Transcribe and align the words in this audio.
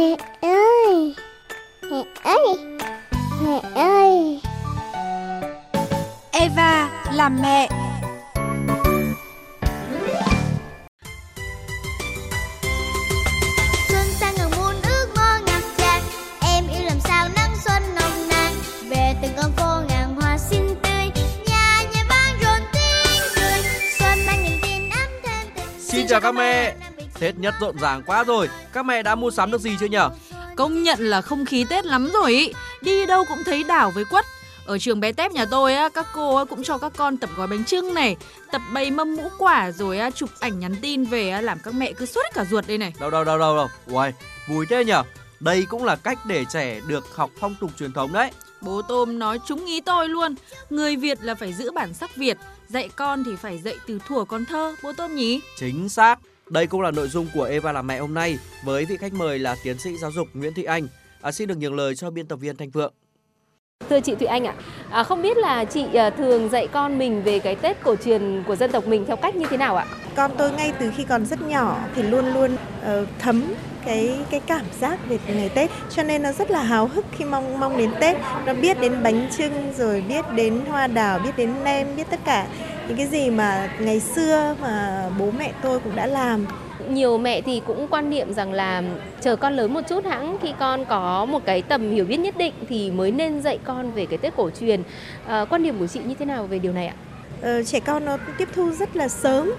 Mẹ 0.00 0.16
ơi! 0.40 1.14
Mẹ 1.90 2.04
ơi! 2.22 2.56
Mẹ 3.42 3.60
ơi! 3.74 4.40
Eva 6.30 6.88
làm 7.12 7.42
mẹ. 7.42 7.68
Xuân 13.88 14.06
sang 14.20 14.34
ngàn 14.36 14.50
muôn 14.56 14.74
ước 14.82 15.06
mơ 15.16 15.38
ngập 15.46 15.62
tràn 15.76 16.02
Em 16.42 16.64
yêu 16.68 16.84
làm 16.84 17.00
sao 17.00 17.28
nắng 17.36 17.54
xuân 17.64 17.82
nồng 17.94 18.28
nàn. 18.28 18.52
Về 18.88 19.14
từng 19.22 19.32
con 19.36 19.52
phố 19.56 19.82
ngàn 19.88 20.14
hoa 20.20 20.38
xinh 20.38 20.74
tươi. 20.82 21.10
Nhà 21.46 21.82
nhà 21.94 22.04
vang 22.08 22.38
rộn 22.42 22.60
tiếng 22.72 23.22
cười 23.36 23.62
Xuân 23.98 24.26
mang 24.26 24.42
niềm 24.42 24.58
tin 24.62 24.90
ấm 24.90 25.10
thêm 25.22 25.46
tình 25.54 25.80
Xin 25.80 26.06
chào 26.06 26.20
các 26.20 26.32
mẹ. 26.34 26.74
Tết 27.20 27.38
nhất 27.38 27.54
rộn 27.60 27.78
ràng 27.78 28.02
quá 28.06 28.24
rồi, 28.24 28.48
các 28.72 28.84
mẹ 28.84 29.02
đã 29.02 29.14
mua 29.14 29.30
sắm 29.30 29.50
được 29.50 29.60
gì 29.60 29.76
chưa 29.80 29.86
nhở? 29.86 30.10
Công 30.56 30.82
nhận 30.82 30.98
là 31.00 31.20
không 31.20 31.44
khí 31.44 31.64
Tết 31.70 31.86
lắm 31.86 32.10
rồi 32.12 32.32
ý. 32.32 32.52
Đi 32.82 33.06
đâu 33.06 33.24
cũng 33.28 33.44
thấy 33.44 33.64
đảo 33.64 33.92
với 33.94 34.04
quất. 34.04 34.24
Ở 34.66 34.78
trường 34.78 35.00
bé 35.00 35.12
tép 35.12 35.32
nhà 35.32 35.44
tôi 35.50 35.74
á, 35.74 35.88
các 35.88 36.06
cô 36.12 36.44
cũng 36.44 36.62
cho 36.62 36.78
các 36.78 36.92
con 36.96 37.16
tập 37.16 37.30
gói 37.36 37.46
bánh 37.46 37.64
trưng 37.64 37.94
này, 37.94 38.16
tập 38.52 38.62
bày 38.72 38.90
mâm 38.90 39.14
ngũ 39.14 39.28
quả 39.38 39.70
rồi 39.70 39.98
chụp 40.14 40.30
ảnh 40.40 40.60
nhắn 40.60 40.76
tin 40.82 41.04
về 41.04 41.42
làm 41.42 41.58
các 41.64 41.74
mẹ 41.74 41.92
cứ 41.92 42.06
suốt 42.06 42.22
cả 42.34 42.44
ruột 42.50 42.66
đây 42.66 42.78
này. 42.78 42.94
Đâu 43.00 43.10
đâu 43.10 43.24
đâu 43.24 43.38
đâu 43.38 43.56
đâu. 43.56 43.68
Uầy, 43.86 44.12
vui 44.48 44.66
thế 44.70 44.84
nhở? 44.84 45.02
Đây 45.40 45.66
cũng 45.68 45.84
là 45.84 45.96
cách 45.96 46.18
để 46.26 46.44
trẻ 46.52 46.80
được 46.86 47.16
học 47.16 47.30
phong 47.40 47.54
tục 47.60 47.70
truyền 47.78 47.92
thống 47.92 48.12
đấy. 48.12 48.30
Bố 48.60 48.82
Tôm 48.82 49.18
nói 49.18 49.38
trúng 49.46 49.66
ý 49.66 49.80
tôi 49.80 50.08
luôn. 50.08 50.34
Người 50.70 50.96
Việt 50.96 51.18
là 51.22 51.34
phải 51.34 51.52
giữ 51.52 51.70
bản 51.70 51.94
sắc 51.94 52.16
Việt, 52.16 52.36
dạy 52.68 52.88
con 52.96 53.24
thì 53.24 53.36
phải 53.36 53.58
dạy 53.58 53.76
từ 53.86 53.98
thuở 54.08 54.24
con 54.24 54.44
thơ, 54.44 54.74
bố 54.82 54.92
Tôm 54.92 55.14
nhỉ? 55.14 55.40
Chính 55.56 55.88
xác. 55.88 56.18
Đây 56.50 56.66
cũng 56.66 56.80
là 56.80 56.90
nội 56.90 57.08
dung 57.08 57.26
của 57.34 57.44
Eva 57.44 57.72
làm 57.72 57.86
mẹ 57.86 57.98
hôm 57.98 58.14
nay 58.14 58.38
với 58.64 58.84
vị 58.84 58.96
khách 58.96 59.12
mời 59.12 59.38
là 59.38 59.56
tiến 59.64 59.78
sĩ 59.78 59.96
giáo 59.96 60.12
dục 60.12 60.28
Nguyễn 60.34 60.54
Thị 60.54 60.62
Anh. 60.64 60.88
À, 61.22 61.32
xin 61.32 61.48
được 61.48 61.58
nhường 61.58 61.74
lời 61.74 61.94
cho 61.94 62.10
biên 62.10 62.26
tập 62.26 62.36
viên 62.36 62.56
Thanh 62.56 62.70
Phượng. 62.70 62.92
Thưa 63.90 64.00
chị 64.00 64.14
Thụy 64.14 64.26
Anh 64.26 64.44
ạ, 64.44 64.54
à, 64.90 65.02
không 65.02 65.22
biết 65.22 65.36
là 65.36 65.64
chị 65.64 65.86
à, 65.94 66.10
thường 66.10 66.48
dạy 66.48 66.68
con 66.68 66.98
mình 66.98 67.22
về 67.22 67.38
cái 67.38 67.54
Tết 67.54 67.82
cổ 67.82 67.96
truyền 67.96 68.42
của 68.46 68.56
dân 68.56 68.72
tộc 68.72 68.86
mình 68.86 69.04
theo 69.06 69.16
cách 69.16 69.36
như 69.36 69.46
thế 69.50 69.56
nào 69.56 69.76
ạ? 69.76 69.86
con 70.14 70.30
tôi 70.38 70.52
ngay 70.52 70.72
từ 70.78 70.90
khi 70.96 71.04
còn 71.04 71.26
rất 71.26 71.42
nhỏ 71.42 71.78
thì 71.94 72.02
luôn 72.02 72.26
luôn 72.34 72.56
ờ, 72.82 73.06
thấm 73.18 73.42
cái 73.84 74.18
cái 74.30 74.40
cảm 74.40 74.64
giác 74.80 74.98
về 75.08 75.18
ngày 75.26 75.48
Tết 75.48 75.70
cho 75.90 76.02
nên 76.02 76.22
nó 76.22 76.32
rất 76.32 76.50
là 76.50 76.62
háo 76.62 76.86
hức 76.86 77.04
khi 77.12 77.24
mong 77.24 77.60
mong 77.60 77.76
đến 77.76 77.90
Tết 78.00 78.16
nó 78.46 78.54
biết 78.54 78.80
đến 78.80 79.02
bánh 79.02 79.28
trưng 79.38 79.72
rồi 79.76 80.04
biết 80.08 80.24
đến 80.34 80.60
hoa 80.68 80.86
đào 80.86 81.18
biết 81.18 81.36
đến 81.36 81.54
nem 81.64 81.96
biết 81.96 82.06
tất 82.10 82.20
cả 82.24 82.46
những 82.90 82.98
cái 82.98 83.06
gì 83.06 83.30
mà 83.30 83.70
ngày 83.80 84.00
xưa 84.00 84.56
mà 84.62 85.04
bố 85.18 85.30
mẹ 85.38 85.52
tôi 85.62 85.80
cũng 85.80 85.96
đã 85.96 86.06
làm 86.06 86.46
Nhiều 86.88 87.18
mẹ 87.18 87.40
thì 87.40 87.62
cũng 87.66 87.88
quan 87.90 88.10
niệm 88.10 88.32
rằng 88.32 88.52
là 88.52 88.82
chờ 89.20 89.36
con 89.36 89.56
lớn 89.56 89.74
một 89.74 89.80
chút 89.88 90.04
hãng 90.04 90.36
khi 90.42 90.52
con 90.58 90.84
có 90.84 91.24
một 91.24 91.44
cái 91.44 91.62
tầm 91.62 91.90
hiểu 91.90 92.04
biết 92.04 92.16
nhất 92.16 92.36
định 92.36 92.52
thì 92.68 92.90
mới 92.90 93.10
nên 93.10 93.42
dạy 93.42 93.58
con 93.64 93.90
về 93.90 94.06
cái 94.06 94.18
Tết 94.18 94.36
cổ 94.36 94.50
truyền. 94.60 94.82
À, 95.26 95.44
quan 95.44 95.62
điểm 95.62 95.78
của 95.78 95.86
chị 95.86 96.00
như 96.04 96.14
thế 96.18 96.24
nào 96.24 96.46
về 96.46 96.58
điều 96.58 96.72
này 96.72 96.86
ạ? 96.86 96.94
Ờ, 97.42 97.62
trẻ 97.62 97.80
con 97.80 98.04
nó 98.04 98.16
tiếp 98.38 98.48
thu 98.54 98.70
rất 98.70 98.96
là 98.96 99.08
sớm 99.08 99.52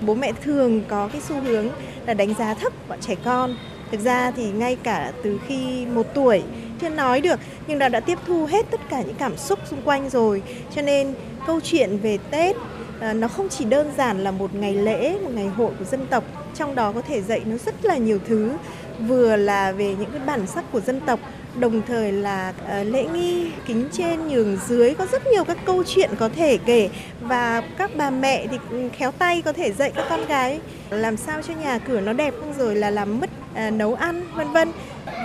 bố 0.00 0.14
mẹ 0.14 0.32
thường 0.42 0.82
có 0.88 1.08
cái 1.12 1.20
xu 1.20 1.40
hướng 1.40 1.68
là 2.06 2.14
đánh 2.14 2.34
giá 2.34 2.54
thấp 2.54 2.72
bọn 2.88 2.98
trẻ 3.00 3.14
con 3.24 3.56
thực 3.90 4.00
ra 4.00 4.30
thì 4.30 4.50
ngay 4.50 4.76
cả 4.82 5.12
từ 5.22 5.40
khi 5.46 5.86
một 5.86 6.06
tuổi 6.14 6.42
chưa 6.80 6.88
nói 6.88 7.20
được 7.20 7.40
nhưng 7.66 7.78
đã 7.78 7.88
đã 7.88 8.00
tiếp 8.00 8.18
thu 8.26 8.46
hết 8.46 8.66
tất 8.70 8.80
cả 8.88 9.02
những 9.02 9.16
cảm 9.18 9.36
xúc 9.36 9.58
xung 9.70 9.82
quanh 9.82 10.10
rồi. 10.10 10.42
Cho 10.74 10.82
nên 10.82 11.14
câu 11.46 11.60
chuyện 11.60 11.98
về 11.98 12.18
tết 12.30 12.56
à, 13.00 13.12
nó 13.12 13.28
không 13.28 13.48
chỉ 13.48 13.64
đơn 13.64 13.90
giản 13.96 14.24
là 14.24 14.30
một 14.30 14.54
ngày 14.54 14.74
lễ 14.74 15.18
một 15.22 15.30
ngày 15.34 15.48
hội 15.48 15.72
của 15.78 15.84
dân 15.84 16.06
tộc 16.06 16.24
trong 16.54 16.74
đó 16.74 16.92
có 16.92 17.02
thể 17.02 17.22
dạy 17.22 17.40
nó 17.44 17.56
rất 17.66 17.84
là 17.84 17.96
nhiều 17.96 18.18
thứ. 18.28 18.52
Vừa 19.00 19.36
là 19.36 19.72
về 19.72 19.94
những 19.98 20.10
cái 20.10 20.20
bản 20.26 20.46
sắc 20.46 20.64
của 20.72 20.80
dân 20.80 21.00
tộc 21.00 21.20
đồng 21.58 21.82
thời 21.86 22.12
là 22.12 22.52
ờ, 22.68 22.84
lễ 22.84 23.04
nghi 23.04 23.50
kính 23.66 23.88
trên 23.92 24.28
nhường 24.28 24.58
dưới 24.68 24.94
có 24.94 25.06
rất 25.12 25.26
nhiều 25.26 25.44
các 25.44 25.58
câu 25.64 25.82
chuyện 25.86 26.10
có 26.18 26.28
thể 26.28 26.58
kể. 26.66 26.88
Và 27.20 27.62
các 27.78 27.90
bà 27.96 28.10
mẹ 28.10 28.46
thì 28.50 28.58
khéo 28.92 29.12
tay 29.12 29.42
có 29.42 29.52
thể 29.52 29.72
dạy 29.72 29.92
các 29.94 30.06
con 30.10 30.26
gái 30.26 30.60
làm 30.90 31.16
sao 31.16 31.42
cho 31.42 31.54
nhà 31.54 31.78
cửa 31.78 32.00
nó 32.00 32.12
đẹp 32.12 32.34
không? 32.40 32.52
Rồi 32.58 32.74
là 32.74 32.90
làm 32.90 33.20
mất 33.20 33.30
ờ, 33.54 33.70
nấu 33.70 33.94
ăn 33.94 34.22
vân 34.34 34.52
vân 34.52 34.72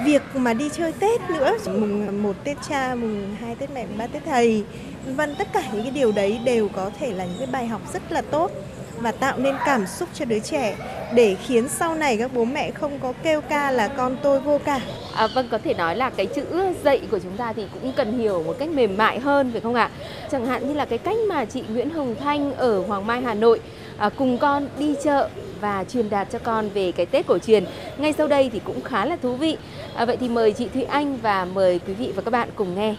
việc 0.06 0.22
mà 0.34 0.54
đi 0.54 0.70
chơi 0.74 0.92
Tết 0.92 1.22
nữa 1.30 1.58
mùng 1.66 2.24
một 2.24 2.36
Tết 2.44 2.58
cha 2.70 2.96
mùng 2.96 3.36
hai 3.42 3.56
Tết 3.56 3.70
mẹ 3.72 3.86
ba 3.98 4.08
Tết 4.08 4.26
thầy. 4.26 4.64
Vân 5.06 5.36
tất 5.36 5.48
cả 5.54 5.64
những 5.74 5.84
cái 5.84 5.92
điều 5.92 6.12
đấy 6.12 6.40
đều 6.46 6.70
có 6.70 6.92
thể 7.00 7.14
là 7.14 7.26
những 7.26 7.38
cái 7.38 7.48
bài 7.52 7.68
học 7.68 7.82
rất 7.94 8.12
là 8.12 8.22
tốt 8.22 8.52
và 8.98 9.12
tạo 9.12 9.38
nên 9.38 9.56
cảm 9.66 9.88
xúc 9.88 10.10
cho 10.14 10.26
đứa 10.26 10.40
trẻ. 10.40 10.76
Để 11.14 11.36
khiến 11.48 11.68
sau 11.70 11.96
này 11.96 12.18
các 12.18 12.32
bố 12.34 12.46
mẹ 12.46 12.72
không 12.72 13.00
có 13.00 13.14
kêu 13.24 13.42
ca 13.42 13.72
là 13.72 13.88
con 13.88 14.18
tôi 14.24 14.40
vô 14.40 14.60
cảm. 14.66 14.82
À, 15.16 15.28
vâng, 15.36 15.48
có 15.52 15.58
thể 15.58 15.74
nói 15.74 15.96
là 15.96 16.10
cái 16.10 16.26
chữ 16.26 16.44
dạy 16.84 17.02
của 17.12 17.20
chúng 17.20 17.38
ta 17.38 17.54
thì 17.54 17.66
cũng 17.74 17.94
cần 17.96 18.20
hiểu 18.20 18.44
một 18.44 18.56
cách 18.60 18.70
mềm 18.70 18.98
mại 18.98 19.20
hơn 19.20 19.52
phải 19.52 19.62
không 19.62 19.76
ạ? 19.76 19.90
Chẳng 20.32 20.46
hạn 20.46 20.68
như 20.68 20.74
là 20.74 20.86
cái 20.86 20.98
cách 20.98 21.18
mà 21.30 21.46
chị 21.46 21.64
Nguyễn 21.70 21.90
Hồng 21.90 22.16
Thanh 22.20 22.54
ở 22.56 22.80
Hoàng 22.80 23.08
Mai 23.08 23.22
Hà 23.22 23.34
Nội 23.34 23.60
à, 24.02 24.10
cùng 24.10 24.38
con 24.38 24.68
đi 24.78 24.96
chợ 25.04 25.30
và 25.60 25.84
truyền 25.94 26.10
đạt 26.10 26.28
cho 26.32 26.40
con 26.40 26.70
về 26.70 26.92
cái 26.92 27.06
Tết 27.06 27.28
cổ 27.28 27.38
truyền. 27.38 27.66
Ngay 27.98 28.14
sau 28.18 28.28
đây 28.28 28.50
thì 28.54 28.62
cũng 28.66 28.84
khá 28.84 29.06
là 29.06 29.18
thú 29.22 29.36
vị. 29.36 29.58
À, 29.96 30.06
vậy 30.06 30.18
thì 30.20 30.30
mời 30.30 30.54
chị 30.54 30.68
Thụy 30.74 30.84
Anh 30.84 31.18
và 31.18 31.46
mời 31.46 31.80
quý 31.88 31.94
vị 31.94 32.14
và 32.16 32.22
các 32.22 32.32
bạn 32.32 32.50
cùng 32.56 32.76
nghe. 32.76 32.96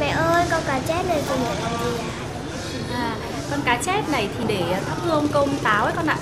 Mẹ 0.00 0.08
ơi 0.08 0.44
con 0.50 0.62
cá 0.66 0.80
chép 0.88 1.08
này 1.08 1.22
dùng 1.28 1.38
để 1.44 1.54
làm 1.62 1.72
gì 1.72 1.98
ạ? 1.98 2.10
À, 2.94 3.14
con 3.50 3.60
cá 3.64 3.76
chép 3.76 4.08
này 4.08 4.28
thì 4.38 4.44
để 4.48 4.62
thắp 4.86 4.98
hương 5.04 5.14
ông 5.14 5.28
công 5.28 5.58
táo 5.62 5.84
ấy 5.84 5.92
con 5.96 6.06
ạ. 6.06 6.16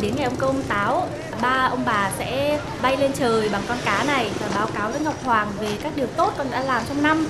Đến 0.00 0.14
ngày 0.16 0.24
ông 0.24 0.36
công 0.36 0.62
táo, 0.62 1.06
ba 1.42 1.68
ông 1.70 1.82
bà 1.86 2.10
sẽ 2.18 2.60
bay 2.82 2.96
lên 2.96 3.12
trời 3.12 3.48
bằng 3.48 3.62
con 3.68 3.78
cá 3.84 4.04
này 4.06 4.30
và 4.40 4.48
báo 4.54 4.66
cáo 4.66 4.90
với 4.90 5.00
Ngọc 5.00 5.24
Hoàng 5.24 5.48
về 5.60 5.68
các 5.82 5.92
điều 5.96 6.06
tốt 6.06 6.32
con 6.38 6.46
đã 6.50 6.62
làm 6.62 6.82
trong 6.88 7.02
năm. 7.02 7.26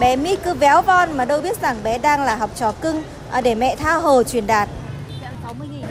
Bé 0.00 0.16
Mít 0.16 0.38
cứ 0.44 0.54
véo 0.54 0.82
von 0.82 1.16
mà 1.16 1.24
đâu 1.24 1.40
biết 1.40 1.60
rằng 1.60 1.76
bé 1.84 1.98
đang 1.98 2.22
là 2.22 2.36
học 2.36 2.50
trò 2.56 2.72
cưng 2.72 3.02
à, 3.32 3.40
để 3.40 3.54
mẹ 3.54 3.76
tha 3.76 3.94
hồ 3.94 4.22
truyền 4.22 4.46
đạt. 4.46 4.68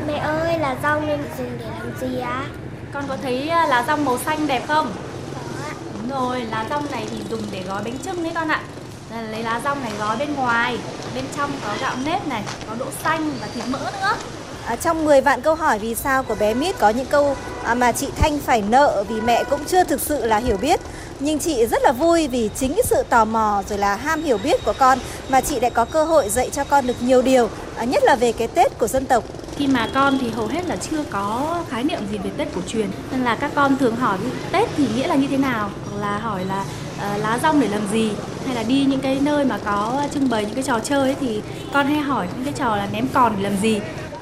Mẹ 0.08 0.18
ơi 0.18 0.60
là 0.60 0.76
rau 0.84 1.02
nên 1.02 1.20
dùng 1.38 1.58
để 1.60 1.66
làm 1.80 2.00
gì 2.02 2.20
ạ? 2.20 2.46
Con 2.94 3.04
có 3.08 3.18
thấy 3.22 3.50
à, 3.50 3.68
lá 3.68 3.84
rong 3.88 4.06
màu 4.06 4.18
xanh 4.26 4.48
đẹp 4.48 4.64
không? 4.68 4.92
Có 5.34 5.64
ạ. 5.70 5.74
Đúng 5.94 6.10
rồi, 6.10 6.42
lá 6.52 6.66
rong 6.70 6.92
này 6.92 7.08
thì 7.12 7.18
dùng 7.30 7.42
để 7.52 7.64
gói 7.68 7.84
bánh 7.84 7.98
trưng 8.06 8.24
đấy 8.24 8.32
con 8.36 8.48
ạ. 8.48 8.62
Lấy 9.32 9.44
lá 9.44 9.62
rong 9.64 9.82
này 9.82 9.92
gói 10.00 10.18
bên 10.18 10.36
ngoài, 10.36 10.78
bên 11.16 11.24
trong 11.38 11.52
có 11.66 11.74
gạo 11.82 11.96
nếp 12.06 12.28
này, 12.28 12.44
có 12.68 12.76
đỗ 12.80 12.86
xanh 13.04 13.32
và 13.42 13.48
thịt 13.56 13.64
mỡ 13.68 13.92
nữa. 14.02 14.16
À, 14.66 14.76
trong 14.76 15.06
10 15.06 15.22
vạn 15.22 15.42
câu 15.42 15.56
hỏi 15.56 15.80
vì 15.80 15.96
sao 15.96 16.24
của 16.24 16.36
bé 16.36 16.54
Mít 16.54 16.80
có 16.80 16.90
những 16.90 17.06
câu 17.06 17.36
à, 17.64 17.74
mà 17.74 17.92
chị 17.92 18.08
Thanh 18.16 18.40
phải 18.40 18.62
nợ 18.62 19.04
vì 19.10 19.22
mẹ 19.22 19.44
cũng 19.44 19.66
chưa 19.66 19.84
thực 19.84 20.02
sự 20.02 20.26
là 20.26 20.38
hiểu 20.38 20.58
biết. 20.58 20.80
Nhưng 21.20 21.40
chị 21.40 21.66
rất 21.66 21.82
là 21.84 21.92
vui 21.92 22.28
vì 22.28 22.50
chính 22.56 22.74
cái 22.74 22.84
sự 22.84 23.04
tò 23.10 23.26
mò 23.26 23.64
rồi 23.70 23.80
là 23.80 23.96
ham 23.96 24.24
hiểu 24.24 24.38
biết 24.44 24.66
của 24.66 24.74
con 24.80 25.00
mà 25.30 25.42
chị 25.42 25.60
lại 25.60 25.72
có 25.72 25.86
cơ 25.86 26.04
hội 26.04 26.30
dạy 26.30 26.50
cho 26.50 26.64
con 26.64 26.88
được 26.88 27.02
nhiều 27.02 27.22
điều, 27.22 27.50
à, 27.78 27.84
nhất 27.84 28.04
là 28.04 28.16
về 28.16 28.32
cái 28.32 28.48
Tết 28.48 28.80
của 28.80 28.88
dân 28.88 29.06
tộc. 29.06 29.24
Khi 29.58 29.68
mà 29.68 29.88
con 29.94 30.18
thì 30.22 30.30
hầu 30.30 30.48
hết 30.48 30.66
là 30.66 30.76
chưa 30.76 31.04
có 31.10 31.58
khái 31.70 31.84
niệm 31.84 32.00
gì 32.12 32.18
về 32.18 32.30
Tết 32.38 32.48
cổ 32.56 32.62
truyền 32.68 32.90
Nên 33.12 33.24
là 33.24 33.36
các 33.36 33.52
con 33.56 33.78
thường 33.78 33.96
hỏi 33.96 34.18
Tết 34.52 34.70
thì 34.78 34.88
nghĩa 34.96 35.08
là 35.08 35.16
như 35.16 35.28
thế 35.28 35.38
nào 35.38 35.70
Hoặc 35.90 36.02
là 36.02 36.18
hỏi 36.18 36.46
là 36.46 36.66
ờ, 37.02 37.18
lá 37.18 37.40
rong 37.44 37.62
để 37.62 37.68
làm 37.68 37.82
gì 37.92 38.12
Hay 38.46 38.56
là 38.56 38.64
đi 38.64 38.86
những 38.86 39.00
cái 39.00 39.18
nơi 39.22 39.46
mà 39.46 39.58
có 39.66 40.04
trưng 40.14 40.30
bày 40.30 40.46
những 40.46 40.54
cái 40.54 40.64
trò 40.64 40.80
chơi 40.80 41.02
ấy, 41.02 41.16
Thì 41.20 41.42
con 41.74 41.88
hay 41.88 42.00
hỏi 42.00 42.28
những 42.36 42.46
cái 42.46 42.54
trò 42.58 42.76
là 42.76 42.88
ném 42.94 43.08
còn 43.14 43.34
để 43.38 43.44
làm 43.44 43.58
gì 43.62 43.80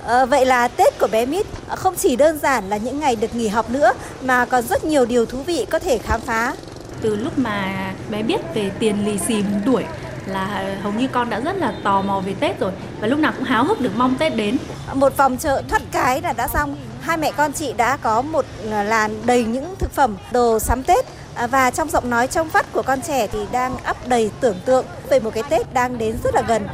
À, 0.08 0.26
vậy 0.26 0.46
là 0.46 0.68
Tết 0.68 1.00
của 1.00 1.08
bé 1.12 1.26
Mít 1.26 1.46
à, 1.68 1.76
không 1.76 1.96
chỉ 1.96 2.16
đơn 2.16 2.40
giản 2.40 2.70
là 2.70 2.78
những 2.78 3.00
ngày 3.00 3.16
được 3.16 3.36
nghỉ 3.36 3.48
học 3.48 3.70
nữa 3.70 3.92
mà 4.22 4.46
còn 4.46 4.68
rất 4.68 4.84
nhiều 4.84 5.06
điều 5.06 5.26
thú 5.26 5.44
vị 5.44 5.66
có 5.70 5.80
thể 5.80 5.98
khám 5.98 6.22
phá. 6.22 6.54
Từ 7.02 7.16
lúc 7.16 7.40
mà 7.40 7.74
bé 8.12 8.24
biết 8.24 8.42
về 8.54 8.72
tiền 8.80 9.06
lì 9.06 9.18
xì 9.18 9.34
mừng 9.34 9.62
tuổi 9.66 9.84
là 10.26 10.76
hầu 10.84 10.94
như 10.94 11.08
con 11.08 11.30
đã 11.30 11.40
rất 11.40 11.58
là 11.58 11.74
tò 11.84 12.02
mò 12.02 12.20
về 12.20 12.34
Tết 12.40 12.60
rồi 12.60 12.72
Và 13.02 13.08
lúc 13.08 13.20
nào 13.20 13.34
cũng 13.36 13.44
háo 13.44 13.64
hức 13.64 13.82
được 13.82 13.92
mong 13.98 14.16
Tết 14.16 14.36
đến 14.36 14.58
Một 14.94 15.18
vòng 15.18 15.38
chợ 15.38 15.62
thoát 15.68 15.82
cái 15.92 16.22
là 16.22 16.34
đã 16.34 16.48
xong. 16.48 16.76
Hai 17.02 17.18
mẹ 17.18 17.32
con 17.38 17.54
chị 17.54 17.74
đã 17.78 17.98
có 17.98 18.22
một 18.22 18.46
à, 18.72 18.84
làn 18.84 19.12
đầy 19.26 19.46
những 19.46 19.76
thực 19.80 19.92
phẩm, 19.92 20.18
đồ 20.32 20.60
sắm 20.60 20.84
Tết 20.84 21.06
À, 21.38 21.48
và 21.48 21.72
trong 21.72 21.90
giọng 21.90 22.10
nói 22.10 22.28
trong 22.28 22.48
vắt 22.48 22.74
của 22.74 22.82
con 22.82 23.02
trẻ 23.02 23.28
thì 23.28 23.40
đang 23.52 23.78
ắp 23.78 23.98
đầy 24.08 24.32
tưởng 24.40 24.60
tượng 24.66 24.86
về 25.10 25.20
một 25.20 25.34
cái 25.34 25.44
Tết 25.50 25.74
đang 25.74 25.98
đến 25.98 26.16
rất 26.24 26.36
là 26.36 26.42
gần. 26.48 26.68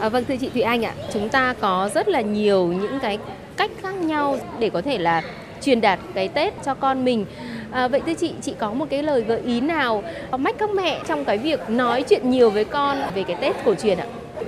À, 0.00 0.08
vâng 0.08 0.24
thưa 0.24 0.36
chị 0.36 0.48
Thụy 0.48 0.62
Anh 0.62 0.84
ạ, 0.84 0.94
chúng 1.12 1.28
ta 1.28 1.54
có 1.60 1.90
rất 1.94 2.08
là 2.08 2.20
nhiều 2.20 2.66
những 2.66 3.00
cái 3.00 3.18
cách 3.56 3.70
khác 3.82 3.94
nhau 3.94 4.38
để 4.58 4.70
có 4.70 4.82
thể 4.82 4.98
là 4.98 5.22
truyền 5.62 5.80
đạt 5.80 5.98
cái 6.14 6.28
Tết 6.28 6.54
cho 6.64 6.74
con 6.74 7.04
mình. 7.04 7.26
À, 7.70 7.88
vậy 7.88 8.00
thưa 8.06 8.14
chị, 8.14 8.32
chị 8.42 8.54
có 8.58 8.72
một 8.72 8.86
cái 8.90 9.02
lời 9.02 9.20
gợi 9.20 9.40
ý 9.44 9.60
nào 9.60 10.02
mách 10.38 10.58
các 10.58 10.70
mẹ 10.70 11.00
trong 11.08 11.24
cái 11.24 11.38
việc 11.38 11.70
nói 11.70 12.02
chuyện 12.02 12.30
nhiều 12.30 12.50
với 12.50 12.64
con 12.64 12.98
về 13.14 13.22
cái 13.22 13.36
Tết 13.40 13.56
cổ 13.64 13.74
truyền 13.74 13.98
ạ? 13.98 14.06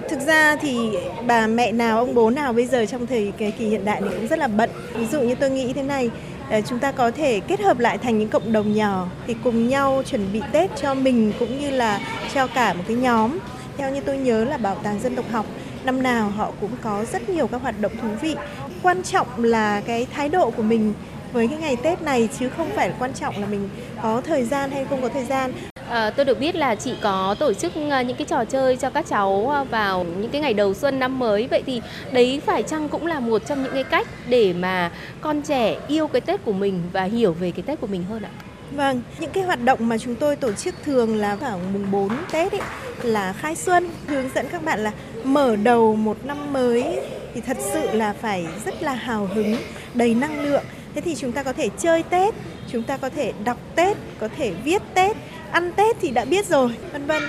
Thực 0.09 0.21
ra 0.21 0.57
thì 0.57 0.79
bà 1.27 1.47
mẹ 1.47 1.73
nào 1.73 1.99
ông 1.99 2.15
bố 2.15 2.31
nào 2.31 2.53
bây 2.53 2.67
giờ 2.67 2.87
trong 2.87 3.07
thời 3.07 3.33
cái 3.39 3.53
kỳ 3.59 3.69
hiện 3.69 3.85
đại 3.85 4.01
này 4.01 4.11
cũng 4.17 4.27
rất 4.27 4.39
là 4.39 4.49
bận. 4.49 4.71
Ví 4.95 5.07
dụ 5.07 5.21
như 5.21 5.35
tôi 5.35 5.51
nghĩ 5.51 5.73
thế 5.73 5.83
này, 5.83 6.11
à, 6.51 6.61
chúng 6.61 6.79
ta 6.79 6.93
có 6.93 7.11
thể 7.11 7.41
kết 7.41 7.61
hợp 7.61 7.79
lại 7.79 7.99
thành 7.99 8.19
những 8.19 8.29
cộng 8.29 8.53
đồng 8.53 8.75
nhỏ 8.75 9.07
thì 9.27 9.37
cùng 9.45 9.69
nhau 9.69 10.03
chuẩn 10.11 10.33
bị 10.33 10.43
Tết 10.53 10.71
cho 10.83 10.95
mình 10.95 11.33
cũng 11.39 11.61
như 11.61 11.71
là 11.71 12.01
cho 12.35 12.47
cả 12.47 12.73
một 12.73 12.85
cái 12.89 12.97
nhóm. 12.97 13.39
Theo 13.77 13.91
như 13.91 14.01
tôi 14.01 14.19
nhớ 14.19 14.45
là 14.45 14.57
bảo 14.57 14.75
tàng 14.75 15.01
dân 15.01 15.17
tộc 15.17 15.25
học 15.33 15.47
năm 15.85 16.03
nào 16.03 16.31
họ 16.31 16.53
cũng 16.61 16.71
có 16.83 17.05
rất 17.13 17.29
nhiều 17.29 17.47
các 17.47 17.63
hoạt 17.63 17.81
động 17.81 17.93
thú 18.03 18.09
vị. 18.21 18.37
Quan 18.83 19.03
trọng 19.03 19.27
là 19.45 19.81
cái 19.81 20.07
thái 20.15 20.29
độ 20.29 20.51
của 20.51 20.63
mình 20.63 20.93
với 21.33 21.49
cái 21.49 21.59
ngày 21.59 21.77
Tết 21.77 22.03
này 22.03 22.29
chứ 22.39 22.49
không 22.49 22.71
phải 22.75 22.93
quan 22.99 23.13
trọng 23.15 23.41
là 23.41 23.47
mình 23.47 23.69
có 24.03 24.21
thời 24.21 24.45
gian 24.45 24.71
hay 24.71 24.85
không 24.85 25.03
có 25.03 25.09
thời 25.09 25.25
gian. 25.25 25.53
À, 25.89 26.11
tôi 26.11 26.25
được 26.25 26.41
biết 26.41 26.55
là 26.55 26.75
chị 26.75 26.95
có 27.03 27.37
tổ 27.39 27.53
chức 27.53 27.73
ờ, 27.91 28.01
những 28.01 28.17
cái 28.17 28.27
trò 28.27 28.45
chơi 28.45 28.77
cho 28.77 28.91
các 28.91 29.07
cháu 29.09 29.49
ờ, 29.51 29.65
vào 29.65 30.05
những 30.05 30.31
cái 30.31 30.41
ngày 30.41 30.55
đầu 30.55 30.75
xuân 30.75 30.99
năm 30.99 31.19
mới. 31.19 31.47
Vậy 31.51 31.63
thì 31.67 31.81
đấy 32.13 32.41
phải 32.47 32.63
chăng 32.63 32.89
cũng 32.89 33.07
là 33.07 33.21
một 33.21 33.43
trong 33.47 33.63
những 33.63 33.73
cái 33.75 33.85
cách 33.85 34.09
để 34.29 34.53
mà 34.53 34.91
con 35.21 35.43
trẻ 35.43 35.77
yêu 35.89 36.07
cái 36.07 36.21
Tết 36.21 36.45
của 36.45 36.53
mình 36.53 36.83
và 36.93 37.03
hiểu 37.03 37.33
về 37.33 37.51
cái 37.51 37.63
Tết 37.63 37.81
của 37.81 37.87
mình 37.87 38.05
hơn 38.05 38.23
ạ? 38.23 38.31
Vâng, 38.73 39.03
những 39.19 39.31
cái 39.31 39.45
hoạt 39.45 39.65
động 39.65 39.89
mà 39.89 39.99
chúng 39.99 40.15
tôi 40.15 40.37
tổ 40.37 40.53
chức 40.53 40.75
thường 40.85 41.17
là 41.17 41.37
vào 41.37 41.61
mùng 41.73 41.91
4 41.91 42.09
Tết 42.33 42.53
ấy, 42.53 42.61
là 43.03 43.33
khai 43.33 43.57
xuân, 43.57 43.91
hướng 44.07 44.29
dẫn 44.35 44.47
các 44.53 44.65
bạn 44.65 44.81
là 44.81 44.93
mở 45.25 45.57
đầu 45.57 45.97
một 45.97 46.17
năm 46.25 46.53
mới 46.53 47.01
thì 47.35 47.41
thật 47.41 47.57
sự 47.73 47.91
là 47.93 48.13
phải 48.13 48.47
rất 48.65 48.83
là 48.83 48.95
hào 48.95 49.29
hứng, 49.35 49.57
đầy 49.95 50.15
năng 50.15 50.41
lượng. 50.41 50.65
Thế 50.95 51.01
thì 51.01 51.15
chúng 51.15 51.33
ta 51.33 51.43
có 51.43 51.53
thể 51.53 51.69
chơi 51.79 52.03
Tết, 52.03 52.35
chúng 52.69 52.83
ta 52.83 52.97
có 52.97 53.09
thể 53.09 53.33
đọc 53.45 53.59
Tết, 53.75 53.97
có 54.21 54.29
thể 54.37 54.53
viết 54.65 54.83
Tết, 54.95 55.17
ăn 55.51 55.73
Tết 55.73 55.97
thì 56.01 56.11
đã 56.11 56.25
biết 56.25 56.47
rồi, 56.47 56.71
vân 56.93 57.07
vân. 57.07 57.23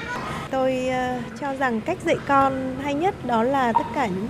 Tôi 0.52 0.90
uh, 0.90 1.40
cho 1.42 1.56
rằng 1.56 1.82
cách 1.82 1.98
dạy 2.06 2.18
con 2.28 2.76
hay 2.84 2.94
nhất 2.94 3.26
đó 3.26 3.44
là 3.44 3.74
tất 3.74 3.86
cả 3.96 4.08
những 4.08 4.28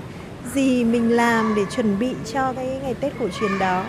gì 0.54 0.84
mình 0.84 1.16
làm 1.16 1.54
để 1.56 1.62
chuẩn 1.76 2.00
bị 2.00 2.12
cho 2.34 2.54
cái 2.54 2.80
ngày 2.84 2.94
Tết 2.94 3.14
cổ 3.20 3.26
truyền 3.40 3.60
đó 3.60 3.84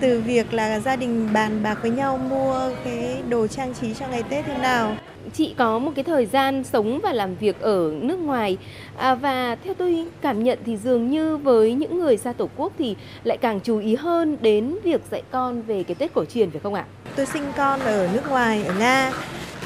từ 0.00 0.20
việc 0.20 0.52
là 0.52 0.80
gia 0.80 0.96
đình 0.96 1.28
bàn 1.32 1.62
bạc 1.62 1.78
với 1.82 1.90
nhau 1.90 2.18
mua 2.30 2.70
cái 2.84 3.22
đồ 3.28 3.46
trang 3.46 3.74
trí 3.74 3.94
cho 3.94 4.06
ngày 4.08 4.22
Tết 4.22 4.44
thế 4.46 4.58
nào. 4.58 4.96
Chị 5.34 5.54
có 5.58 5.78
một 5.78 5.92
cái 5.94 6.04
thời 6.04 6.26
gian 6.26 6.64
sống 6.64 7.00
và 7.02 7.12
làm 7.12 7.36
việc 7.36 7.60
ở 7.60 7.92
nước 8.00 8.18
ngoài 8.18 8.56
à, 8.96 9.14
và 9.14 9.56
theo 9.64 9.74
tôi 9.74 10.06
cảm 10.20 10.42
nhận 10.42 10.58
thì 10.66 10.76
dường 10.76 11.10
như 11.10 11.36
với 11.36 11.74
những 11.74 11.98
người 11.98 12.16
xa 12.16 12.32
tổ 12.32 12.48
quốc 12.56 12.72
thì 12.78 12.96
lại 13.24 13.36
càng 13.36 13.60
chú 13.60 13.78
ý 13.78 13.94
hơn 13.94 14.36
đến 14.40 14.76
việc 14.84 15.00
dạy 15.10 15.22
con 15.30 15.62
về 15.62 15.82
cái 15.82 15.94
Tết 15.94 16.14
cổ 16.14 16.24
truyền 16.24 16.50
phải 16.50 16.60
không 16.62 16.74
ạ? 16.74 16.84
Tôi 17.16 17.26
sinh 17.26 17.44
con 17.56 17.80
ở 17.80 18.08
nước 18.12 18.28
ngoài 18.28 18.64
ở 18.64 18.74
Nga. 18.78 19.12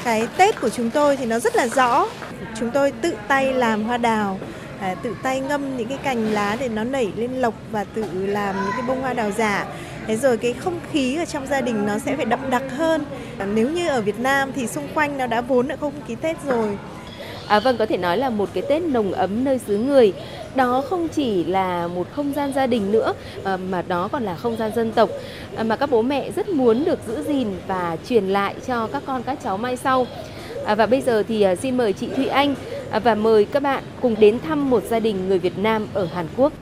Cái 0.03 0.27
Tết 0.37 0.61
của 0.61 0.69
chúng 0.69 0.89
tôi 0.89 1.17
thì 1.17 1.25
nó 1.25 1.39
rất 1.39 1.55
là 1.55 1.67
rõ. 1.67 2.07
Chúng 2.59 2.71
tôi 2.71 2.91
tự 2.91 3.13
tay 3.27 3.53
làm 3.53 3.83
hoa 3.83 3.97
đào 3.97 4.39
à, 4.81 4.95
tự 5.03 5.15
tay 5.23 5.39
ngâm 5.39 5.77
những 5.77 5.87
cái 5.87 5.97
cành 5.97 6.33
lá 6.33 6.57
để 6.59 6.69
nó 6.69 6.83
nảy 6.83 7.11
lên 7.15 7.31
lộc 7.31 7.53
và 7.71 7.83
tự 7.83 8.05
làm 8.13 8.55
những 8.55 8.71
cái 8.71 8.81
bông 8.87 9.01
hoa 9.01 9.13
đào 9.13 9.31
giả 9.31 9.65
thế 10.11 10.17
rồi 10.17 10.37
cái 10.37 10.53
không 10.53 10.79
khí 10.91 11.15
ở 11.15 11.25
trong 11.25 11.47
gia 11.47 11.61
đình 11.61 11.85
nó 11.85 11.99
sẽ 11.99 12.15
phải 12.15 12.25
đậm 12.25 12.39
đặc 12.49 12.63
hơn 12.69 13.03
nếu 13.53 13.69
như 13.69 13.89
ở 13.89 14.01
Việt 14.01 14.19
Nam 14.19 14.51
thì 14.55 14.67
xung 14.67 14.87
quanh 14.93 15.17
nó 15.17 15.27
đã 15.27 15.41
vốn 15.41 15.67
đã 15.67 15.75
không 15.75 15.93
khí 16.07 16.15
Tết 16.15 16.37
rồi 16.45 16.77
À, 17.47 17.59
vâng, 17.59 17.77
có 17.77 17.85
thể 17.85 17.97
nói 17.97 18.17
là 18.17 18.29
một 18.29 18.49
cái 18.53 18.63
Tết 18.69 18.81
nồng 18.81 19.11
ấm 19.11 19.43
nơi 19.43 19.59
xứ 19.67 19.77
người. 19.77 20.13
Đó 20.55 20.83
không 20.89 21.07
chỉ 21.07 21.43
là 21.43 21.87
một 21.87 22.07
không 22.15 22.33
gian 22.33 22.53
gia 22.53 22.67
đình 22.67 22.91
nữa, 22.91 23.13
à, 23.43 23.57
mà 23.57 23.81
đó 23.87 24.09
còn 24.11 24.23
là 24.23 24.35
không 24.35 24.57
gian 24.57 24.71
dân 24.75 24.91
tộc 24.91 25.09
à, 25.55 25.63
mà 25.63 25.75
các 25.75 25.89
bố 25.89 26.01
mẹ 26.01 26.31
rất 26.31 26.49
muốn 26.49 26.85
được 26.85 26.99
giữ 27.07 27.23
gìn 27.23 27.47
và 27.67 27.97
truyền 28.09 28.27
lại 28.27 28.55
cho 28.67 28.87
các 28.87 29.03
con 29.05 29.23
các 29.23 29.37
cháu 29.43 29.57
mai 29.57 29.77
sau. 29.77 30.07
À, 30.65 30.75
và 30.75 30.85
bây 30.85 31.01
giờ 31.01 31.23
thì 31.27 31.41
à, 31.41 31.55
xin 31.55 31.77
mời 31.77 31.93
chị 31.93 32.07
Thụy 32.15 32.27
Anh 32.27 32.55
à, 32.91 32.99
và 32.99 33.15
mời 33.15 33.45
các 33.45 33.63
bạn 33.63 33.83
cùng 34.01 34.15
đến 34.19 34.39
thăm 34.39 34.69
một 34.69 34.83
gia 34.83 34.99
đình 34.99 35.29
người 35.29 35.39
Việt 35.39 35.57
Nam 35.57 35.87
ở 35.93 36.05
Hàn 36.05 36.25
Quốc. 36.37 36.53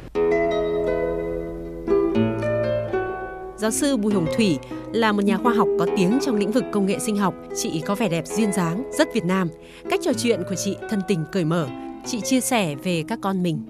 Giáo 3.61 3.71
sư 3.71 3.97
Bùi 3.97 4.13
Hồng 4.13 4.27
Thủy 4.35 4.57
là 4.93 5.11
một 5.11 5.23
nhà 5.23 5.37
khoa 5.37 5.53
học 5.53 5.67
có 5.79 5.87
tiếng 5.97 6.19
trong 6.21 6.35
lĩnh 6.35 6.51
vực 6.51 6.63
công 6.71 6.85
nghệ 6.85 6.99
sinh 6.99 7.17
học. 7.17 7.35
Chị 7.55 7.81
có 7.85 7.95
vẻ 7.95 8.09
đẹp 8.09 8.27
duyên 8.27 8.53
dáng, 8.53 8.91
rất 8.97 9.07
Việt 9.13 9.25
Nam. 9.25 9.49
Cách 9.89 9.99
trò 10.03 10.11
chuyện 10.13 10.39
của 10.49 10.55
chị 10.55 10.75
thân 10.89 11.01
tình 11.07 11.25
cởi 11.31 11.45
mở. 11.45 11.69
Chị 12.05 12.21
chia 12.21 12.41
sẻ 12.41 12.75
về 12.75 13.03
các 13.07 13.19
con 13.21 13.43
mình. 13.43 13.61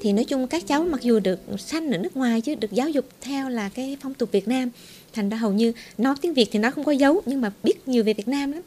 Thì 0.00 0.12
nói 0.12 0.24
chung 0.24 0.46
các 0.46 0.66
cháu 0.66 0.84
mặc 0.84 1.02
dù 1.02 1.20
được 1.20 1.40
sanh 1.58 1.90
ở 1.90 1.98
nước 1.98 2.16
ngoài 2.16 2.40
chứ 2.40 2.54
được 2.54 2.72
giáo 2.72 2.88
dục 2.88 3.04
theo 3.20 3.48
là 3.48 3.68
cái 3.68 3.96
phong 4.00 4.14
tục 4.14 4.32
Việt 4.32 4.48
Nam. 4.48 4.70
Thành 5.12 5.28
ra 5.28 5.36
hầu 5.36 5.52
như 5.52 5.72
nói 5.98 6.14
tiếng 6.20 6.34
Việt 6.34 6.48
thì 6.52 6.58
nó 6.58 6.70
không 6.70 6.84
có 6.84 6.92
dấu 6.92 7.20
nhưng 7.26 7.40
mà 7.40 7.52
biết 7.62 7.88
nhiều 7.88 8.04
về 8.04 8.14
Việt 8.14 8.28
Nam 8.28 8.52
lắm. 8.52 8.62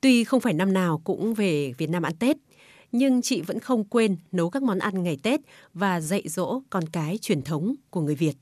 Tuy 0.00 0.24
không 0.24 0.40
phải 0.40 0.52
năm 0.52 0.72
nào 0.72 1.00
cũng 1.04 1.34
về 1.34 1.72
Việt 1.78 1.90
Nam 1.90 2.02
ăn 2.02 2.14
Tết, 2.18 2.36
nhưng 2.92 3.22
chị 3.22 3.40
vẫn 3.40 3.60
không 3.60 3.84
quên 3.84 4.16
nấu 4.32 4.50
các 4.50 4.62
món 4.62 4.78
ăn 4.78 5.02
ngày 5.02 5.18
Tết 5.22 5.40
và 5.74 6.00
dạy 6.00 6.22
dỗ 6.24 6.60
con 6.70 6.84
cái 6.88 7.18
truyền 7.22 7.42
thống 7.42 7.74
của 7.90 8.00
người 8.00 8.14
Việt. 8.14 8.34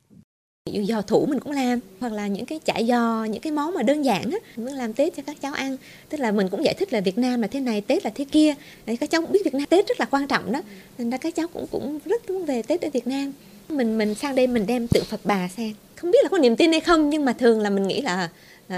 Giò 0.88 1.02
thủ 1.02 1.26
mình 1.26 1.40
cũng 1.40 1.52
làm 1.52 1.78
hoặc 2.00 2.12
là 2.12 2.26
những 2.26 2.46
cái 2.46 2.60
chả 2.64 2.74
giò 2.88 3.24
những 3.24 3.40
cái 3.42 3.52
món 3.52 3.74
mà 3.74 3.82
đơn 3.82 4.04
giản 4.04 4.30
á 4.30 4.38
mình 4.56 4.74
làm 4.74 4.92
tết 4.92 5.16
cho 5.16 5.22
các 5.26 5.36
cháu 5.40 5.52
ăn. 5.52 5.76
Tức 6.08 6.20
là 6.20 6.32
mình 6.32 6.48
cũng 6.50 6.64
giải 6.64 6.74
thích 6.74 6.92
là 6.92 7.00
việt 7.00 7.18
nam 7.18 7.42
là 7.42 7.48
thế 7.48 7.60
này 7.60 7.80
tết 7.80 8.04
là 8.04 8.10
thế 8.14 8.24
kia. 8.24 8.54
Để 8.86 8.96
các 8.96 9.10
cháu 9.10 9.22
cũng 9.22 9.32
biết 9.32 9.44
việt 9.44 9.54
nam 9.54 9.66
tết 9.70 9.88
rất 9.88 10.00
là 10.00 10.06
quan 10.06 10.26
trọng 10.26 10.52
đó. 10.52 10.62
Nên 10.98 11.10
ra 11.10 11.16
các 11.16 11.34
cháu 11.34 11.48
cũng 11.48 11.66
cũng 11.70 11.98
rất 12.04 12.30
muốn 12.30 12.44
về 12.44 12.62
tết 12.62 12.82
ở 12.82 12.88
việt 12.92 13.06
nam. 13.06 13.32
Mình 13.68 13.98
mình 13.98 14.14
sang 14.14 14.34
đây 14.34 14.46
mình 14.46 14.66
đem 14.66 14.88
tượng 14.88 15.04
phật 15.04 15.20
bà 15.24 15.48
sang. 15.48 15.72
Không 15.96 16.10
biết 16.10 16.18
là 16.22 16.28
có 16.28 16.38
niềm 16.38 16.56
tin 16.56 16.70
hay 16.70 16.80
không 16.80 17.10
nhưng 17.10 17.24
mà 17.24 17.32
thường 17.32 17.60
là 17.60 17.70
mình 17.70 17.88
nghĩ 17.88 18.00
là 18.00 18.28
uh, 18.66 18.70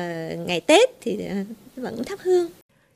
ngày 0.47 0.61
tết 0.67 0.91
thì 1.01 1.19
uh, 1.41 1.47
vẫn 1.77 2.05
thắp 2.05 2.19
hương. 2.23 2.51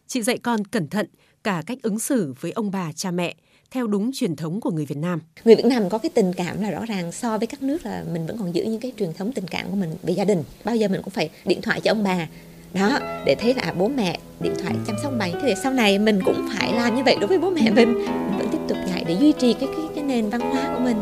Chị 0.07 0.23
dạy 0.23 0.39
con 0.39 0.65
cẩn 0.65 0.89
thận 0.89 1.07
cả 1.45 1.63
cách 1.67 1.79
ứng 1.83 1.99
xử 1.99 2.35
với 2.41 2.53
ông 2.53 2.71
bà 2.71 2.91
cha 2.97 3.11
mẹ 3.11 3.35
theo 3.71 3.87
đúng 3.87 4.11
truyền 4.15 4.37
thống 4.37 4.61
của 4.61 4.71
người 4.71 4.87
Việt 4.87 4.99
Nam. 4.99 5.21
Người 5.45 5.55
Việt 5.55 5.65
Nam 5.65 5.89
có 5.89 5.99
cái 5.99 6.11
tình 6.15 6.33
cảm 6.33 6.63
là 6.63 6.71
rõ 6.71 6.85
ràng 6.87 7.13
so 7.13 7.39
với 7.39 7.47
các 7.47 7.63
nước 7.63 7.87
là 7.87 8.05
mình 8.13 8.27
vẫn 8.27 8.39
còn 8.39 8.55
giữ 8.55 8.65
những 8.65 8.81
cái 8.81 8.93
truyền 8.99 9.13
thống 9.13 9.33
tình 9.33 9.47
cảm 9.47 9.71
của 9.71 9.77
mình 9.77 9.91
về 10.03 10.13
gia 10.13 10.25
đình. 10.25 10.43
Bao 10.65 10.77
giờ 10.77 10.89
mình 10.89 11.03
cũng 11.03 11.13
phải 11.13 11.31
điện 11.45 11.63
thoại 11.63 11.81
cho 11.81 11.91
ông 11.91 12.05
bà 12.05 12.29
đó 12.75 12.99
để 13.27 13.37
thấy 13.41 13.55
là 13.55 13.73
bố 13.79 13.89
mẹ 13.89 14.19
điện 14.41 14.55
thoại 14.63 14.75
chăm 14.87 14.97
sóc 15.03 15.13
bà 15.19 15.27
thế 15.33 15.41
thì 15.43 15.55
sau 15.63 15.73
này 15.73 15.99
mình 15.99 16.21
cũng 16.25 16.49
phải 16.55 16.73
làm 16.73 16.97
như 16.97 17.03
vậy 17.05 17.17
đối 17.21 17.29
với 17.29 17.39
bố 17.39 17.51
mẹ 17.51 17.71
mình 17.71 17.95
mình 17.95 18.39
vẫn 18.39 18.49
tiếp 18.53 18.59
tục 18.69 18.79
dạy 18.89 19.05
để 19.07 19.17
duy 19.21 19.33
trì 19.33 19.53
cái 19.53 19.69
cái, 19.77 19.87
cái 19.95 20.05
nền 20.05 20.31
văn 20.31 20.41
hóa 20.41 20.71
của 20.75 20.81
mình 20.81 20.97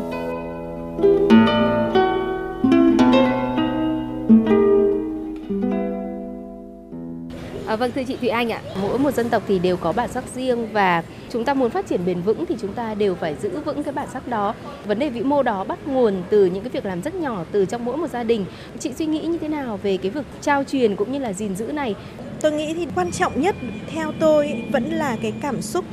À, 7.69 7.75
vâng 7.75 7.91
thưa 7.95 8.03
chị 8.03 8.17
Thụy 8.21 8.29
Anh 8.29 8.51
ạ, 8.51 8.61
mỗi 8.81 8.99
một 8.99 9.11
dân 9.11 9.29
tộc 9.29 9.43
thì 9.47 9.59
đều 9.59 9.77
có 9.77 9.91
bản 9.91 10.09
sắc 10.11 10.23
riêng 10.35 10.67
và 10.73 11.03
chúng 11.29 11.45
ta 11.45 11.53
muốn 11.53 11.69
phát 11.69 11.87
triển 11.87 12.05
bền 12.05 12.21
vững 12.21 12.45
thì 12.45 12.55
chúng 12.61 12.73
ta 12.73 12.93
đều 12.93 13.15
phải 13.15 13.35
giữ 13.41 13.49
vững 13.65 13.83
cái 13.83 13.93
bản 13.93 14.07
sắc 14.13 14.27
đó. 14.27 14.55
Vấn 14.85 14.99
đề 14.99 15.09
vĩ 15.09 15.21
mô 15.21 15.43
đó 15.43 15.63
bắt 15.63 15.79
nguồn 15.87 16.23
từ 16.29 16.45
những 16.45 16.63
cái 16.63 16.69
việc 16.69 16.85
làm 16.85 17.01
rất 17.01 17.15
nhỏ 17.15 17.43
từ 17.51 17.65
trong 17.65 17.85
mỗi 17.85 17.97
một 17.97 18.09
gia 18.09 18.23
đình. 18.23 18.45
Chị 18.79 18.93
suy 18.93 19.05
nghĩ 19.05 19.21
như 19.21 19.37
thế 19.37 19.47
nào 19.47 19.79
về 19.83 19.97
cái 19.97 20.11
việc 20.11 20.25
trao 20.41 20.63
truyền 20.63 20.95
cũng 20.95 21.11
như 21.11 21.19
là 21.19 21.33
gìn 21.33 21.55
giữ 21.55 21.65
này? 21.65 21.95
Tôi 22.41 22.51
nghĩ 22.51 22.73
thì 22.73 22.87
quan 22.95 23.11
trọng 23.11 23.41
nhất 23.41 23.55
theo 23.91 24.11
tôi 24.19 24.63
vẫn 24.71 24.83
là 24.83 25.17
cái 25.21 25.33
cảm 25.41 25.61
xúc 25.61 25.85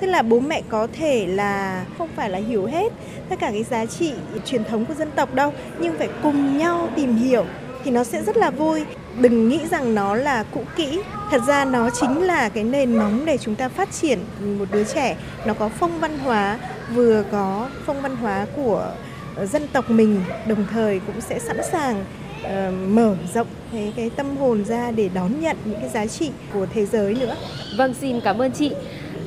tức 0.00 0.06
là 0.06 0.22
bố 0.22 0.40
mẹ 0.40 0.62
có 0.68 0.86
thể 0.92 1.26
là 1.26 1.84
không 1.98 2.08
phải 2.16 2.30
là 2.30 2.38
hiểu 2.38 2.66
hết 2.66 2.92
tất 3.28 3.36
cả 3.40 3.50
cái 3.50 3.62
giá 3.62 3.86
trị 3.86 4.12
truyền 4.44 4.64
thống 4.64 4.84
của 4.84 4.94
dân 4.94 5.10
tộc 5.10 5.34
đâu 5.34 5.52
nhưng 5.80 5.98
phải 5.98 6.08
cùng 6.22 6.58
nhau 6.58 6.88
tìm 6.96 7.16
hiểu 7.16 7.44
thì 7.84 7.90
nó 7.90 8.04
sẽ 8.04 8.22
rất 8.22 8.36
là 8.36 8.50
vui 8.50 8.84
đừng 9.20 9.48
nghĩ 9.48 9.60
rằng 9.70 9.94
nó 9.94 10.14
là 10.14 10.44
cũ 10.54 10.64
kỹ 10.76 11.00
thật 11.30 11.40
ra 11.46 11.64
nó 11.64 11.90
chính 11.90 12.22
là 12.22 12.48
cái 12.48 12.64
nền 12.64 12.96
móng 12.96 13.22
để 13.24 13.38
chúng 13.38 13.54
ta 13.54 13.68
phát 13.68 13.92
triển 13.92 14.18
một 14.58 14.64
đứa 14.72 14.84
trẻ 14.84 15.16
nó 15.46 15.54
có 15.54 15.68
phong 15.68 16.00
văn 16.00 16.18
hóa 16.18 16.58
vừa 16.94 17.24
có 17.32 17.68
phong 17.86 18.02
văn 18.02 18.16
hóa 18.16 18.46
của 18.56 18.92
ờ, 19.36 19.46
dân 19.46 19.66
tộc 19.72 19.90
mình 19.90 20.20
đồng 20.46 20.66
thời 20.70 21.00
cũng 21.06 21.20
sẽ 21.20 21.38
sẵn 21.38 21.56
sàng 21.72 22.04
uh, 22.40 22.88
mở 22.88 23.16
rộng 23.34 23.46
cái 23.72 23.92
cái 23.96 24.10
tâm 24.10 24.36
hồn 24.36 24.64
ra 24.64 24.90
để 24.90 25.10
đón 25.14 25.40
nhận 25.40 25.56
những 25.64 25.80
cái 25.80 25.88
giá 25.88 26.06
trị 26.06 26.30
của 26.52 26.66
thế 26.74 26.86
giới 26.86 27.14
nữa. 27.14 27.36
Vâng 27.76 27.94
xin 27.94 28.20
cảm 28.20 28.38
ơn 28.38 28.52
chị. 28.52 28.72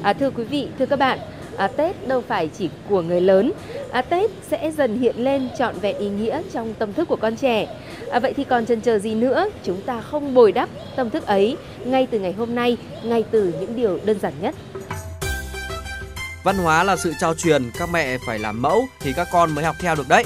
À, 0.04 0.14
thưa 0.14 0.32
quý 0.32 0.44
vị, 0.44 0.68
thưa 0.80 0.86
các 0.86 1.00
bạn, 1.00 1.20
à, 1.58 1.68
Tết 1.68 2.08
đâu 2.08 2.24
phải 2.28 2.50
chỉ 2.58 2.70
của 2.90 3.02
người 3.02 3.22
lớn. 3.22 3.52
À, 3.92 4.02
Tết 4.02 4.32
sẽ 4.50 4.72
dần 4.72 5.00
hiện 5.00 5.16
lên 5.18 5.50
trọn 5.58 5.76
vẹn 5.80 5.98
ý 5.98 6.10
nghĩa 6.10 6.42
trong 6.54 6.74
tâm 6.74 6.94
thức 6.94 7.08
của 7.08 7.16
con 7.16 7.36
trẻ. 7.36 7.68
À, 8.14 8.20
vậy 8.20 8.34
thì 8.38 8.44
còn 8.44 8.66
chần 8.66 8.82
chờ 8.82 9.00
gì 9.00 9.16
nữa? 9.16 9.46
Chúng 9.64 9.82
ta 9.82 10.02
không 10.02 10.34
bồi 10.34 10.52
đắp 10.52 10.70
tâm 10.96 11.10
thức 11.10 11.26
ấy 11.26 11.58
ngay 11.86 12.08
từ 12.12 12.20
ngày 12.20 12.34
hôm 12.34 12.56
nay, 12.56 12.78
ngay 13.04 13.24
từ 13.32 13.54
những 13.60 13.76
điều 13.76 14.00
đơn 14.06 14.20
giản 14.20 14.34
nhất. 14.42 14.56
Văn 16.44 16.58
hóa 16.58 16.84
là 16.84 16.96
sự 16.96 17.14
trao 17.20 17.34
truyền, 17.34 17.72
các 17.80 17.90
mẹ 17.90 18.18
phải 18.28 18.40
làm 18.40 18.62
mẫu 18.62 18.86
thì 19.00 19.14
các 19.14 19.28
con 19.32 19.56
mới 19.56 19.66
học 19.66 19.76
theo 19.80 19.96
được 19.96 20.08
đấy. 20.08 20.24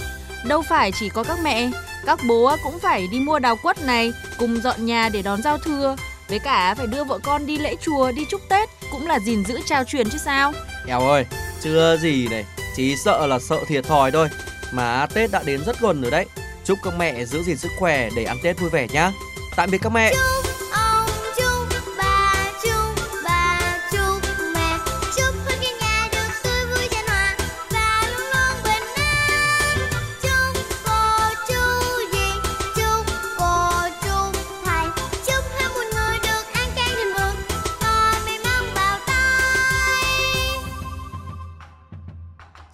Đâu 0.47 0.61
phải 0.61 0.91
chỉ 0.99 1.09
có 1.09 1.23
các 1.23 1.39
mẹ, 1.43 1.69
các 2.05 2.19
bố 2.27 2.55
cũng 2.63 2.79
phải 2.79 3.07
đi 3.11 3.19
mua 3.19 3.39
đào 3.39 3.55
quất 3.63 3.85
này, 3.85 4.13
cùng 4.37 4.61
dọn 4.61 4.85
nhà 4.85 5.09
để 5.13 5.21
đón 5.21 5.41
giao 5.41 5.57
thừa, 5.57 5.95
với 6.29 6.39
cả 6.39 6.75
phải 6.77 6.87
đưa 6.87 7.03
vợ 7.03 7.19
con 7.23 7.45
đi 7.45 7.57
lễ 7.57 7.75
chùa, 7.81 8.11
đi 8.11 8.25
chúc 8.29 8.41
Tết 8.49 8.69
cũng 8.91 9.07
là 9.07 9.19
gìn 9.19 9.45
giữ 9.45 9.59
trao 9.65 9.83
truyền 9.83 10.09
chứ 10.09 10.17
sao. 10.17 10.53
Eo 10.87 10.99
ơi, 10.99 11.25
chưa 11.61 11.97
gì 11.97 12.27
này, 12.27 12.45
chỉ 12.75 12.95
sợ 13.05 13.27
là 13.27 13.39
sợ 13.39 13.57
thiệt 13.67 13.83
thòi 13.83 14.11
thôi. 14.11 14.27
Mà 14.71 15.07
Tết 15.13 15.31
đã 15.31 15.43
đến 15.45 15.61
rất 15.65 15.79
gần 15.79 16.01
rồi 16.01 16.11
đấy. 16.11 16.25
Chúc 16.67 16.79
các 16.83 16.93
mẹ 16.97 17.25
giữ 17.25 17.43
gìn 17.43 17.57
sức 17.57 17.71
khỏe, 17.79 18.09
để 18.15 18.23
ăn 18.23 18.37
Tết 18.43 18.59
vui 18.59 18.69
vẻ 18.69 18.87
nhé. 18.87 19.11
Tạm 19.55 19.71
biệt 19.71 19.77
các 19.81 19.89
mẹ. 19.89 20.13
Chúc 20.13 20.46